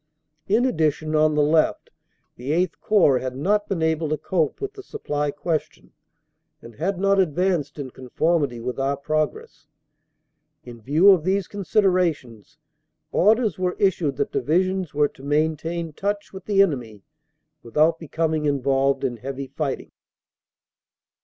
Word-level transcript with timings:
In 0.47 0.65
addition 0.65 1.13
on 1.15 1.35
the 1.35 1.43
left, 1.43 1.91
the 2.35 2.47
VIII 2.49 2.69
Corps 2.81 3.19
had 3.19 3.35
not 3.35 3.67
been 3.67 3.83
able 3.83 4.09
to 4.09 4.17
cope 4.17 4.59
with 4.59 4.73
the 4.73 4.81
supply 4.81 5.29
question 5.29 5.91
and 6.59 6.73
had 6.73 6.99
not 6.99 7.19
advanced 7.19 7.77
in 7.77 7.91
conformity 7.91 8.59
with 8.59 8.79
our 8.79 8.97
progress. 8.97 9.67
In 10.63 10.81
view 10.81 11.11
of 11.11 11.23
these 11.23 11.47
considerations, 11.47 12.57
orders 13.11 13.59
were 13.59 13.75
issued 13.77 14.15
that 14.15 14.31
Divisions 14.31 14.91
were 14.91 15.07
to 15.09 15.21
main 15.21 15.55
tain 15.55 15.93
touch 15.93 16.33
with 16.33 16.45
the 16.45 16.63
enemy 16.63 17.03
without 17.61 17.99
becoming 17.99 18.45
involved 18.45 19.03
in 19.03 19.17
heavy 19.17 19.49
fighting. 19.55 19.91